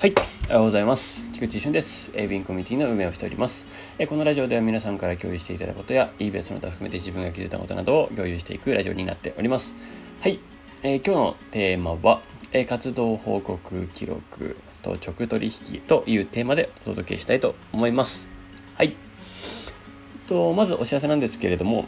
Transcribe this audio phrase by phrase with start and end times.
[0.00, 1.28] はい、おはようございます。
[1.32, 2.12] 菊池俊です。
[2.14, 3.66] エイビンコミュニティの運営をしております。
[3.98, 9.74] えこのラジオでは皆さんから共有していただくことや、eBay の他含めて自分が気づいたことなどを共有していくラジオになっております。
[10.20, 10.38] はい、
[10.84, 12.22] えー、今日のテーマは、
[12.52, 18.28] え、活動報告記録と直取引というテーマでお届けしたいと思います。
[18.76, 18.94] はい。
[20.28, 21.86] とまずお知らせなんですけれども、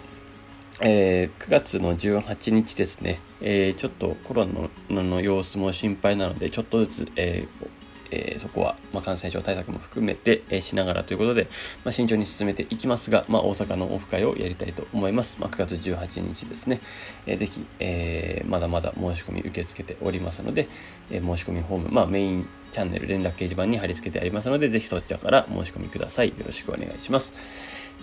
[0.80, 4.48] えー、9月の18日ですね、えー、ちょっとコロ
[4.88, 7.69] ナの様子も心配なので、ちょっとずつ、えー、
[8.10, 11.48] えー、そこは、まあ、感染症対策も含めて、えー、しながらということで、
[11.84, 15.36] まあ、慎重に進めていきますが、まあ、大阪のオフ会をやりたいと思います。
[15.40, 16.80] まあ、9月18日ですね。
[17.26, 20.68] えー、ぜひ、えー、まだまだ申し込み受け付けておりますので、
[21.10, 26.28] えー、申し込みフォーム、まあ、メインチャンネル連絡掲示板に貼り付けてありますので、ぜひそちらから申し込みください。
[26.28, 27.32] よろしくお願いします。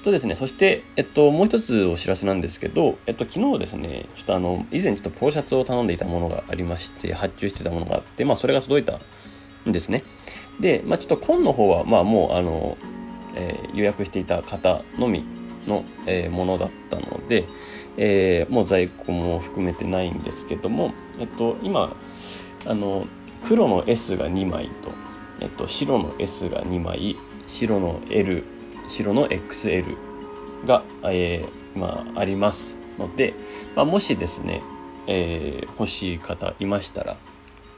[0.07, 9.01] とですね、そして、えっと、もう一つお知らせなんですけど、えっと、昨日ですね、ちょっとあの、以前ちょっとポロシャツを頼んでいたものがありまして、発注してたものがあって、まあ、それが届いた
[9.67, 10.03] んですね。
[10.59, 12.77] で、まあ、ちょっと紺の方は、まあ、もう、あの、
[13.35, 15.23] えー、予約していた方のみ
[15.67, 17.45] の、えー、ものだったので、
[17.97, 21.95] えー、もう在庫も含めてないんですけども、えっと、今、
[22.65, 23.05] あの、
[23.43, 24.91] 黒の S が2枚と、
[25.39, 27.15] えっと、白の S が2枚、
[27.47, 28.43] 白の L、
[28.87, 29.95] 白の XL
[30.65, 33.33] が、えー、まあ、ありますので、
[33.75, 34.61] まあ、もしですね、
[35.07, 37.17] えー、欲しい方いましたら、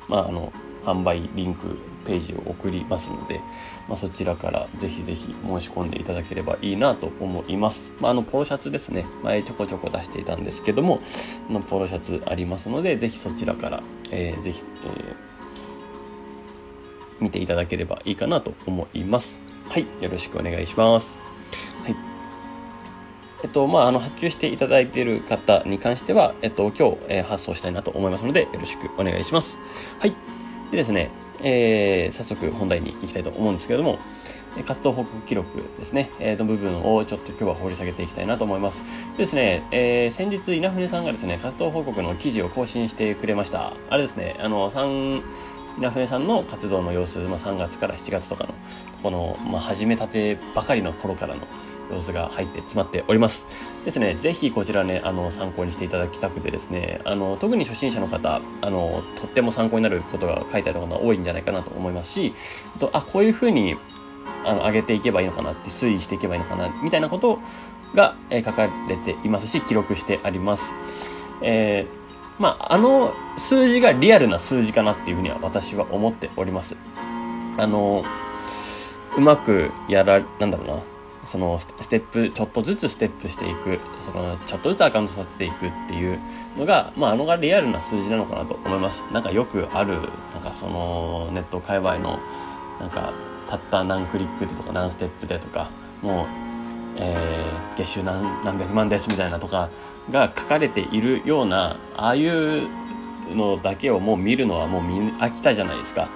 [0.07, 0.53] まあ、あの、
[0.85, 3.41] 販売リンクページを送りますので、
[3.87, 7.91] まあ、そちらからぜひぜひ申し込んでいただければいいなと思います。
[7.99, 11.01] まあ、あのポロシャツですね前ちょこちょこ出していたんですけども
[11.49, 15.15] のポロシャツありますのでぜひそちらから、えー、ぜひ、えー、
[17.19, 19.39] 見ていただければいいかなと思います。
[19.69, 21.17] はいよろしくお願いします。
[21.83, 21.95] はい
[23.41, 29.57] えっと、まあ、あの、発注していただいている方に関しては、えっと、今日、えー、発送したいなと思いますので、よろしくお願いします。
[29.99, 30.38] はい。
[30.71, 31.09] でですね、
[31.41, 33.99] えー、早速本題に行きたいと思うんですけれども、
[34.65, 38.83] 活動報告記録ですね、えー、の部分をちょっと今日は掘り下げていきたいなと思います。
[39.13, 43.73] でですね、えー、先日稲船さんがですね、活動報告の記事を更新してくれました。
[43.89, 45.21] あれですね、あの、3、
[45.77, 48.53] 稲船さんの活動の様子、まあ、3月から7月とかの、
[49.01, 51.47] この、まあ、始めたてばかりの頃からの
[51.91, 53.45] 様子が入って詰まっております。
[53.85, 62.33] ですね、ぜひこちらね、あの、参考にしていただきたくてですね、あの、特に初心者の方、あの、とっても参考になることが書いてあることが多いんじゃないかなと思いますし、
[62.79, 63.77] とあ、こういうふうに、
[64.45, 67.39] あの、上げていけばいいのかなって、推移していけばいいのかな、みたいなこと
[67.95, 70.73] が、え、書かれていますし、記録してあります。
[71.41, 71.98] えー、
[72.39, 76.75] まあ、あの数字がリアルな数字かなっていうふうには私は思っております。
[77.57, 78.03] あの、
[79.17, 80.83] うまくやら、なんだろうな、
[81.25, 86.17] そのステップ、ちょっとずつステップしていく、そのちょっとずつアカウントさせていくっていう
[86.57, 89.05] のが、まあ、あのがリアルな数字なのかなと思います。
[89.11, 89.99] なんかよくある、
[90.33, 92.19] なんかそのネット界隈の、
[92.79, 93.11] なんか
[93.49, 95.69] たった何クリックでとか何ステップでとか、
[96.01, 96.58] もう、
[96.97, 99.69] えー、月収何何百万ですみたいなとか
[100.11, 102.67] が書かれているような、ああいう
[103.35, 104.81] のだけをもう見るのはもう
[105.19, 106.09] 飽きたじゃないですか。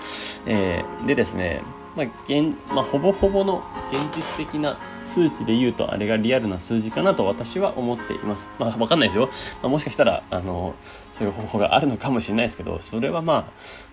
[0.45, 1.61] えー、でですね、
[1.95, 8.47] まあ現まあ、ほぼほぼの現実的な数値で言うとあれがリアルな数字かなと私は思っています。
[8.57, 9.29] まあわかんないですよ。
[9.61, 10.75] まあ、もしかしたら、あの、
[11.17, 13.45] そういう方法があるのかもしれないですけど、それはまあ、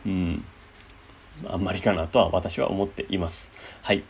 [0.07, 0.45] うん、
[1.49, 3.51] あんまりかなとは私は思っています。
[3.83, 4.03] はい。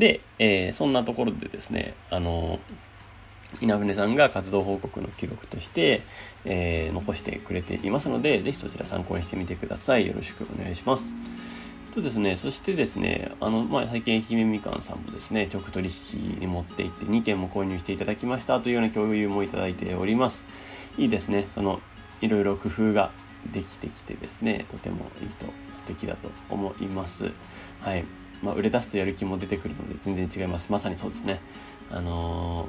[0.00, 2.58] で、えー、そんなところでですね、あの、
[3.60, 6.02] 稲船さんが活動報告の記録として、
[6.46, 10.06] えー、残してくれていますので、ぜひそちら参考にしてみてください。
[10.06, 11.12] よろしくお願いします。
[11.94, 20.46] とですね、そしてですね、あの、まあ、最近愛媛みかんさんもですね、直取引に持って行って2件も購入していただきましたというような共有もいただいております。
[20.96, 21.80] いいですね、その、
[22.22, 23.10] いろいろ工夫が
[23.52, 25.46] できてきてですね、とてもいいと、
[25.76, 27.32] 素敵だと思います。
[27.80, 28.04] はい。
[28.42, 30.70] まあ、売れ出すとやる気も出てくるので全然違います。
[30.70, 31.40] まさにそうですね。
[31.90, 32.68] あの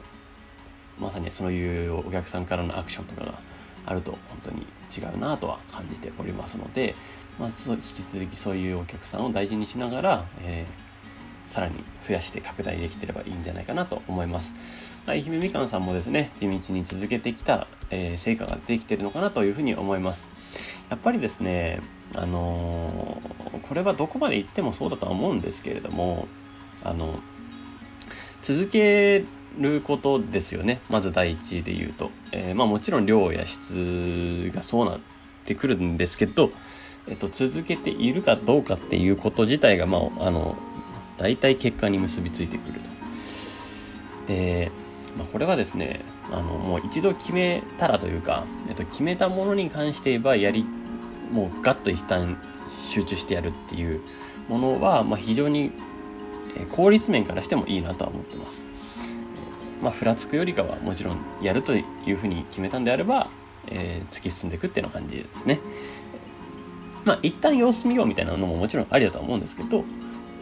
[1.00, 3.40] ー、まさにそういうお客さんからのアクションとかが
[3.86, 6.96] あると本当に違うなとは感じておりますので、
[7.40, 14.54] まあ、そ引き続きそういうお客さんを大事にしながら、えー、さらに増やして拡大できてればいいんじゃないかなと思います。
[15.06, 20.30] ま愛媛みかんさんもですね、地道に続けてきた、えー、成果ができてるのかなというふうに思います。
[20.90, 21.82] やっぱりですね、
[22.16, 23.22] あの、
[23.64, 26.28] これはどこまで行ってもそうだとは思うんですけれども、
[26.84, 27.20] あの、
[28.42, 29.24] 続け
[29.60, 30.82] ることですよね。
[30.90, 32.12] まず第一で言うと。
[32.32, 35.00] えー、まあもちろん量や質がそうなっ
[35.46, 36.52] てくるんですけど、
[37.08, 40.56] えっと、続けているかどうかっていうこと自体が、まあ、あの、
[41.18, 42.90] 大体結果に結びついてくると。
[44.28, 44.72] で、
[45.18, 50.66] まあ、これはですね、あの、もう一度決めたらというか、えっと、決めたものに関して言えば、やり、
[51.32, 52.38] もうガッと一旦
[52.68, 54.02] 集中してやるっていう
[54.48, 55.72] ものは、まあ、非常に
[56.72, 58.64] 効率面からしてもいいなとは思ってます。
[59.82, 63.30] まあ、ふらつくよりかはもちろんやるというふうに決めたんであれば、
[63.68, 65.60] えー、突き進んでいくっていうような感じですね。
[67.04, 69.84] まあ、一旦様子見ようみたいなのももちろんありだとは思うんですけど、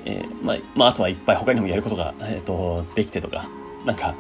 [0.06, 3.48] えー、まあ、まあ、あとはいっぱい他にもやることが、え、ー、と、できてとか、
[3.86, 4.14] なんか、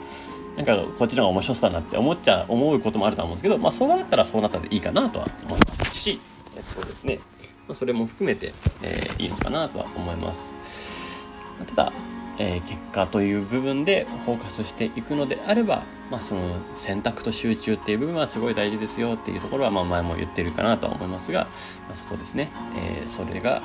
[0.56, 6.19] なんかこっちの方が面白そうだなって思っちゃ、思うこともあると思うんですけど、まあそうなったらそうなったでいいかなとは思いますし、
[6.59, 7.19] えっとですね、
[7.67, 8.51] まあ、それも含めて、
[8.81, 11.29] えー、いいのかなとは思います。
[11.67, 11.94] ただ、
[12.38, 21.47] えー、結果という部分でフォーカスしていくのであれば、まあその選択と集中っていう部分はすごい大事ですよっていうところは、まあ前も言ってるかなとは思いますが、
[21.88, 23.61] まあ、そこですね、えー、それが、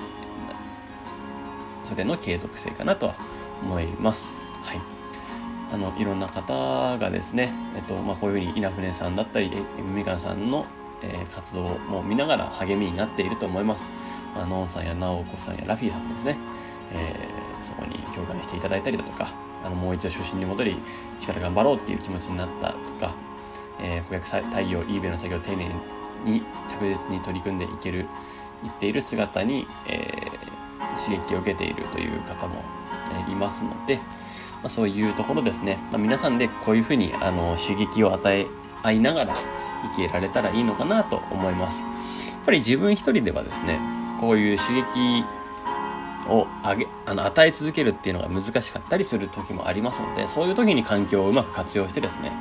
[1.82, 3.16] それの継続性かなとは
[3.60, 4.32] 思います。
[4.62, 4.80] はい。
[5.72, 9.50] あのいろんな方がですね、えっとまあ、こういうふうに稲船さんだったり
[9.82, 10.66] みかんさんの、
[11.04, 13.86] えー、活動も見ながら励みになっていると思います。
[14.34, 16.38] まあ、ノンさんや直子さんやラフィーさんもですね、
[16.92, 19.28] えー、そこに共感していただいたりだとか
[19.62, 20.76] あのもう一度初心に戻り
[21.20, 23.14] 力頑張ろうっていう気持ちになったとか、
[23.80, 25.70] えー、顧客対応 eBay の作業を丁寧
[26.24, 28.06] に着実に取り組んでいける
[28.64, 32.62] いっている姿に、えー、刺激を受けているという方も、
[33.12, 34.02] えー、いますので、ま
[34.64, 38.46] あ、そういうところですね、まあ、皆さんでこういうふうにあの刺激を与え
[38.84, 39.34] 合いながら
[39.96, 41.82] 生きられたらいいのかなと思います。
[41.82, 43.80] やっぱり自分一人ではですね、
[44.20, 45.24] こういう刺激
[46.28, 52.32] をあげ、あの、与え続けるっていうのが難しかったりする時もありますので、そういう時に環境をうまく活用してですね、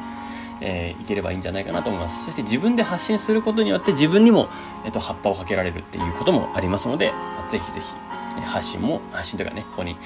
[0.62, 2.26] えー、いければいいんじゃないかなと思います。
[2.26, 4.50] そして自分で発信することによって自分にも、
[4.86, 7.14] えっと、葉っぱをかけられるっていうこともありますので、
[7.50, 9.98] ぜひぜひ、発信も、発信というかね、ここに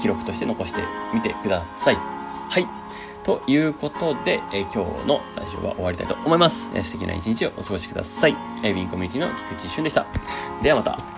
[0.00, 0.82] 記録として残して
[1.14, 2.17] みてください。
[2.48, 2.66] はい。
[3.24, 6.66] ということで、え今日のラジオは終わりたいと思います。
[6.74, 8.34] え素敵な一日をお過ごしください。
[8.62, 10.06] えウィンコミュニティの菊池俊でした。
[10.62, 11.17] ではまた。